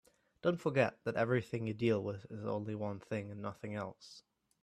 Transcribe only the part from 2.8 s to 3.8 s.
thing and nothing